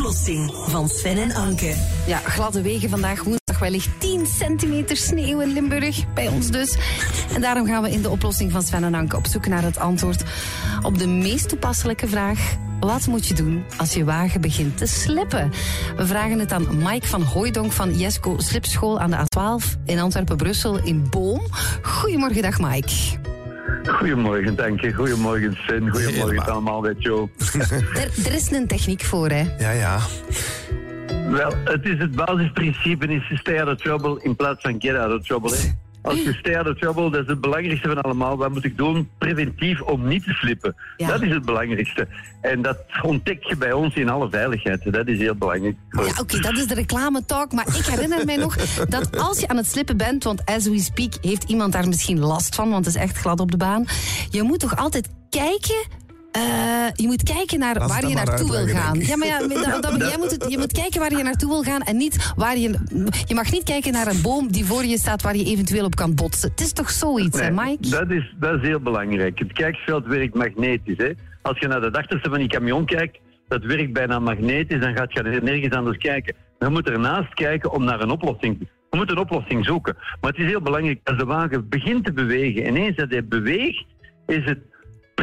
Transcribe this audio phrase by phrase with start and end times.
[0.00, 1.74] oplossing van Sven en Anke.
[2.06, 6.12] Ja, gladde wegen vandaag woensdag wellicht 10 centimeter sneeuw in Limburg.
[6.14, 6.76] Bij ons dus.
[7.34, 9.78] En daarom gaan we in de oplossing van Sven en Anke op zoek naar het
[9.78, 10.22] antwoord
[10.82, 12.56] op de meest toepasselijke vraag.
[12.80, 15.50] Wat moet je doen als je wagen begint te slippen?
[15.96, 20.84] We vragen het aan Mike van Hooidonk van Jesco Slipschool aan de A12 in Antwerpen-Brussel
[20.84, 21.40] in Boom.
[21.82, 23.29] Goedemorgen, dag Mike.
[23.92, 24.92] Goedemorgen, dank je.
[24.92, 25.90] Goedemorgen, Sven.
[25.90, 26.48] Goedemorgen Helemaal.
[26.50, 27.28] allemaal met Joe.
[27.94, 29.44] Er, er is een techniek voor, hè?
[29.58, 29.98] Ja, ja.
[31.30, 35.18] Wel, het is het basisprincipe is stay out of trouble in plaats van get out
[35.18, 35.56] of trouble.
[35.56, 35.70] Hè.
[36.02, 38.36] Als je stay out of trouble, dat is het belangrijkste van allemaal.
[38.36, 39.08] Wat moet ik doen?
[39.18, 40.76] Preventief om niet te slippen.
[40.96, 41.06] Ja.
[41.06, 42.08] Dat is het belangrijkste.
[42.40, 44.92] En dat ontdek je bij ons in alle veiligheid.
[44.92, 45.76] Dat is heel belangrijk.
[45.90, 47.52] Ja, oké, dat is de reclametalk.
[47.52, 50.78] Maar ik herinner mij nog dat als je aan het slippen bent, want as we
[50.78, 53.84] speak heeft iemand daar misschien last van, want het is echt glad op de baan.
[54.30, 55.98] Je moet toch altijd kijken.
[56.32, 56.42] Eh,
[56.94, 59.00] je moet kijken naar Laat waar je dan naartoe wil gaan.
[59.00, 61.62] Ja, maar ja, dat- dat- jij moet het, je moet kijken waar je naartoe wil
[61.62, 62.68] gaan en niet waar je.
[63.26, 65.94] Je mag niet kijken naar een boom die voor je staat waar je eventueel op
[65.94, 66.50] kan botsen.
[66.50, 67.88] Het is toch zoiets, hè, Mike?
[67.88, 69.38] Dat is, dat is heel belangrijk.
[69.38, 70.96] Het kijkveld werkt magnetisch.
[70.96, 71.10] Hè.
[71.42, 75.12] Als je naar de achterste van die camion kijkt, dat werkt bijna magnetisch, dan gaat
[75.12, 76.34] je er nergens anders kijken.
[76.58, 78.56] Je moet ernaast kijken om naar een oplossing.
[78.90, 79.96] Je moet een oplossing zoeken.
[80.20, 83.24] Maar het is heel belangrijk, als de wagen begint te bewegen, en eens dat hij
[83.24, 83.84] beweegt,
[84.26, 84.58] is het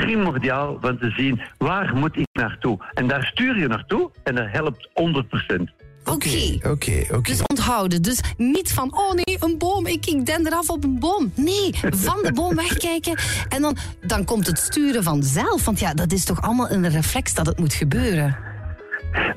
[0.01, 2.77] primordiaal van te zien waar moet ik naartoe.
[2.93, 5.87] En daar stuur je naartoe en dat helpt 100%.
[6.05, 6.57] Oké.
[6.63, 7.21] Oké, oké.
[7.21, 8.01] Dus onthouden.
[8.01, 11.31] Dus niet van, oh nee, een boom, ik, ik den eraf op een boom.
[11.35, 13.15] Nee, van de boom wegkijken.
[13.55, 15.65] En dan, dan komt het sturen vanzelf.
[15.65, 18.37] Want ja, dat is toch allemaal een reflex dat het moet gebeuren.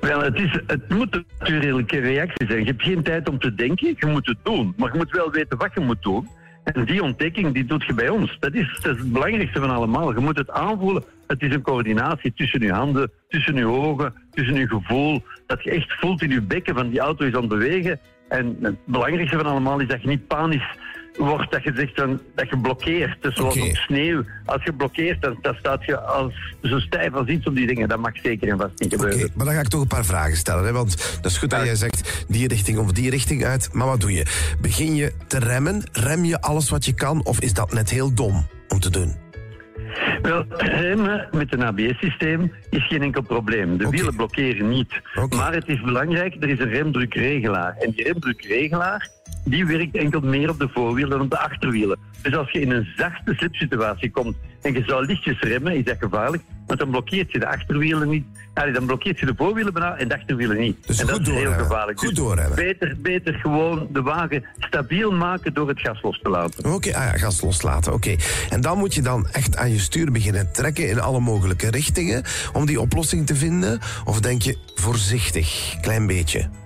[0.00, 2.60] Wel, het, is, het moet een natuurlijke reactie zijn.
[2.60, 4.74] Je hebt geen tijd om te denken, je moet het doen.
[4.76, 6.28] Maar je moet wel weten wat je moet doen.
[6.72, 8.36] En die ontdekking, die doet je bij ons.
[8.40, 10.14] Dat is, dat is het belangrijkste van allemaal.
[10.14, 11.04] Je moet het aanvoelen.
[11.26, 15.22] Het is een coördinatie tussen je handen, tussen je ogen, tussen je gevoel.
[15.46, 18.00] Dat je echt voelt in je bekken van die auto is aan het bewegen.
[18.28, 20.76] En het belangrijkste van allemaal is dat je niet panisch
[21.16, 23.22] wordt, dat je zegt van, dat je blokkeert.
[23.22, 24.24] Dus zoals op sneeuw.
[24.44, 27.88] Als je blokkeert, dan, dan staat je als, zo stijf als iets op die dingen.
[27.88, 29.30] Dat mag zeker en vast niet gebeuren.
[29.34, 30.64] maar dan ga ik toch een paar vragen stellen.
[30.64, 30.72] Hè?
[30.72, 33.68] Want dat is goed dat jij zegt die richting of die richting uit.
[33.72, 34.26] Maar wat doe je?
[34.60, 35.82] Begin je te remmen?
[35.92, 37.24] Rem je alles wat je kan?
[37.24, 39.28] Of is dat net heel dom om te doen?
[40.22, 43.76] Wel, remmen met een ABS-systeem is geen enkel probleem.
[43.76, 45.00] De wielen blokkeren niet.
[45.28, 47.76] Maar het is belangrijk, er is een remdrukregelaar.
[47.78, 49.08] En die remdrukregelaar
[49.44, 51.98] die werkt enkel meer op de voorwielen dan op de achterwielen.
[52.22, 55.96] Dus als je in een zachte slipsituatie komt en je zou lichtjes remmen, is dat
[55.98, 56.42] gevaarlijk.
[56.66, 58.24] Want dan blokkeert je de achterwielen niet.
[58.54, 60.86] Allee, dan blokkeert je de voorwielen bijna en de achterwielen niet.
[60.86, 61.98] Dus en dat goed is heel gevaarlijk.
[61.98, 62.56] Goed Dus doorremmen.
[62.56, 66.72] Beter, beter gewoon de wagen stabiel maken door het gas los te laten.
[66.72, 67.92] Oké, ah ja, gas loslaten.
[67.92, 68.16] Oké.
[68.50, 72.22] En dan moet je dan echt aan je stuur beginnen trekken in alle mogelijke richtingen
[72.52, 73.80] om die oplossing te vinden?
[74.04, 76.59] Of denk je voorzichtig, klein beetje?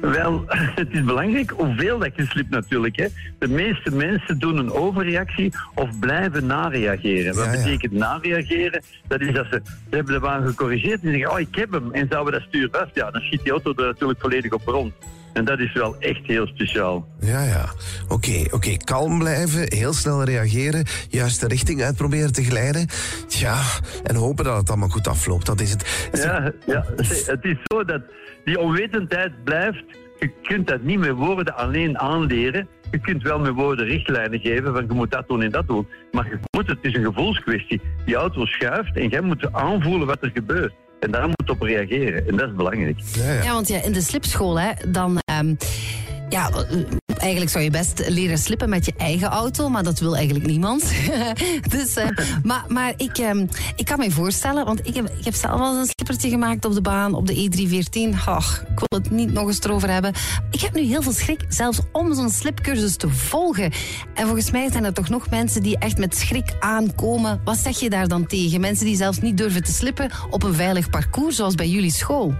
[0.00, 0.44] Wel,
[0.80, 2.96] het is belangrijk hoeveel dat je slipt natuurlijk.
[2.96, 3.06] Hè.
[3.38, 7.34] De meeste mensen doen een overreactie of blijven nareageren.
[7.34, 7.56] Wat Ja, ja.
[7.64, 8.82] betekent nareageren?
[9.06, 11.92] Dat is dat ze, ze hebben de wagen gecorrigeerd en zeggen, oh ik heb hem.
[11.92, 12.94] En zouden we dat stuur vast?
[12.94, 14.92] Ja, dan schiet die auto er natuurlijk volledig op rond.
[15.32, 17.06] En dat is wel echt heel speciaal.
[17.20, 17.68] Ja, ja.
[18.08, 18.76] Oké, oké.
[18.76, 22.86] Kalm blijven, heel snel reageren, juist de richting uit proberen te glijden.
[23.28, 23.62] Ja,
[24.04, 25.46] en hopen dat het allemaal goed afloopt.
[25.46, 26.08] Dat is het.
[26.12, 26.84] Ja, ja,
[27.26, 28.02] het is zo dat
[28.44, 29.84] die onwetendheid blijft.
[30.18, 32.68] Je kunt dat niet met woorden alleen aanleren.
[32.90, 35.88] Je kunt wel met woorden richtlijnen geven van je moet dat doen en dat doen.
[36.12, 37.80] Maar je moet, het is een gevoelskwestie.
[38.04, 40.72] Die auto schuift en jij moet aanvoelen wat er gebeurt.
[41.00, 42.28] En daar moet op reageren.
[42.28, 42.98] En dat is belangrijk.
[43.12, 43.42] Ja, ja.
[43.42, 45.18] Ja, want ja, in de slipschool, hè, dan...
[45.24, 45.54] ehm,
[46.28, 46.50] ja,
[47.18, 50.92] eigenlijk zou je best leren slippen met je eigen auto, maar dat wil eigenlijk niemand.
[51.76, 52.08] dus, eh,
[52.42, 53.46] maar maar ik, ehm,
[53.76, 56.74] ik kan me voorstellen, want ik heb, ik heb zelf eens een slippertje gemaakt op
[56.74, 58.16] de baan, op de E314.
[58.26, 60.12] Ach, ik wil het niet nog eens erover hebben.
[60.50, 63.72] Ik heb nu heel veel schrik, zelfs om zo'n slipcursus te volgen.
[64.14, 67.40] En volgens mij zijn er toch nog mensen die echt met schrik aankomen.
[67.44, 68.60] Wat zeg je daar dan tegen?
[68.60, 72.34] Mensen die zelfs niet durven te slippen op een veilig parcours, zoals bij jullie school.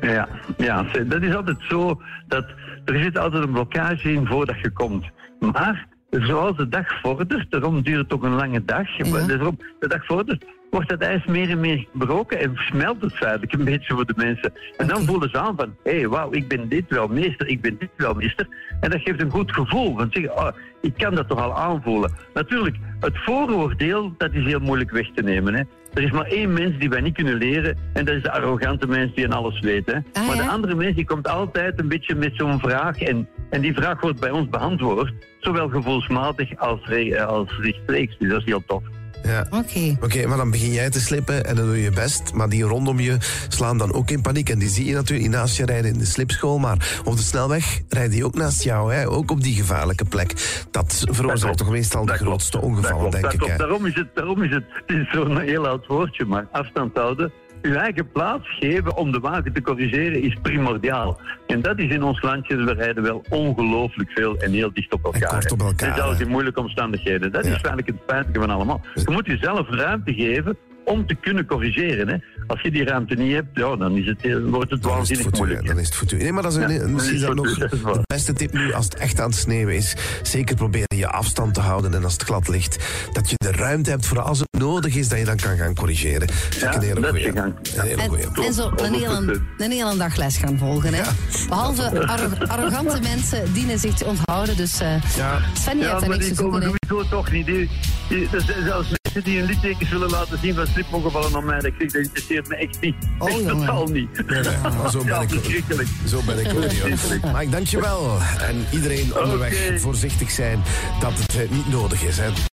[0.00, 2.44] Ja, ja, dat is altijd zo dat
[2.84, 5.10] er zit altijd een blokkage in voordat je komt.
[5.40, 8.96] Maar zoals de dag vordert, daarom duurt het ook een lange dag.
[8.96, 9.26] Ja.
[9.26, 13.52] Daarom, de dag vordert, wordt het ijs meer en meer gebroken en smelt het feitelijk
[13.52, 14.52] een beetje voor de mensen.
[14.76, 17.60] En dan voelen ze aan van, hé, hey, wauw, ik ben dit wel meester, ik
[17.60, 18.48] ben dit wel meester.
[18.80, 19.96] En dat geeft een goed gevoel.
[19.96, 20.48] Want zeggen, oh,
[20.80, 22.12] ik kan dat toch al aanvoelen.
[22.34, 25.54] Natuurlijk, het vooroordeel, dat is heel moeilijk weg te nemen.
[25.54, 25.62] Hè.
[25.94, 27.76] Er is maar één mens die wij niet kunnen leren.
[27.92, 29.86] En dat is de arrogante mens die aan alles weet.
[29.86, 29.94] Hè.
[30.12, 32.98] Ah, maar de andere mens die komt altijd een beetje met zo'n vraag.
[33.00, 35.12] En, en die vraag wordt bij ons beantwoord.
[35.40, 38.18] Zowel gevoelsmatig als, re- als rechtstreeks.
[38.18, 38.82] Dus dat is heel tof.
[39.22, 39.46] Ja.
[39.50, 39.96] Oké.
[40.00, 42.32] Oké, maar dan begin jij te slippen en dan doe je je best.
[42.32, 43.16] Maar die rondom je
[43.48, 44.48] slaan dan ook in paniek.
[44.48, 46.58] En die zie je natuurlijk niet naast je rijden in de slipschool.
[46.58, 48.94] Maar op de snelweg rijden die ook naast jou.
[48.94, 49.08] Hè?
[49.08, 50.64] Ook op die gevaarlijke plek.
[50.70, 53.44] Dat veroorzaakt toch meestal de grootste ongevallen, denk ik.
[53.44, 53.56] Hè?
[53.56, 57.32] Daarom is het, daarom is het, het is zo'n heel oud woordje, maar afstand houden.
[57.62, 61.20] Uw eigen plaats geven om de wagen te corrigeren is primordiaal.
[61.46, 65.04] En dat is in ons landje, we rijden wel ongelooflijk veel en heel dicht op
[65.04, 65.28] elkaar.
[65.30, 66.24] kort op elkaar, En zelfs hè.
[66.24, 67.32] in moeilijke omstandigheden.
[67.32, 67.48] Dat Ja.
[67.48, 68.80] is eigenlijk het spijtige van allemaal.
[68.94, 72.08] Je moet jezelf ruimte geven om te kunnen corrigeren.
[72.08, 72.16] Hè.
[72.46, 74.98] Als je die ruimte niet hebt, ja, dan is het, heel- wordt het Dan het
[74.98, 75.66] waanzinnig u, moeilijk.
[75.66, 76.16] Dan is het voor u.
[76.16, 77.78] Nee, maar dat is een, Ja, dan misschien is is het dat voor nog u,
[77.84, 79.94] dat de beste tip nu als het echt aan het sneeuwen is.
[80.22, 82.76] Zeker proberen je afstand te houden en als het glad ligt,
[83.12, 85.74] dat je de ruimte hebt voor als het nodig is, dat je dan kan gaan
[85.74, 86.26] corrigeren.
[86.26, 87.26] Dat vind Ja, een hele goeie.
[87.36, 88.46] Een hele En, goeie.
[88.46, 90.94] en zo een hele, een hele dag les gaan volgen.
[90.94, 91.02] Hè?
[91.48, 94.56] Behalve arro- arrogante mensen dienen zich te onthouden.
[94.56, 95.38] Dus eh Ja.
[95.54, 96.78] Sven, je Ja, hebt daar maar niks die te komen zoeken.
[96.88, 97.46] sowieso toch niet.
[97.46, 97.70] Die,
[98.08, 101.56] die, er zelfs mensen die een littekens willen laten zien van slipongevallen aan mij.
[101.56, 102.94] Dat ik zeg, dat interesseert me echt niet.
[103.18, 103.56] Oh, echt jongen.
[103.56, 104.26] totaal niet.
[104.26, 105.88] Nee, nee, maar zo ben Ja, ik verschrikkelijk.
[106.06, 106.80] Zo ben ik ook niet.
[106.80, 107.32] hoor.
[107.36, 108.18] Mike, dankjewel.
[108.40, 110.62] En iedereen onderweg voorzichtig zijn
[111.00, 112.16] dat het eh, niet nodig is.
[112.18, 112.28] Hè.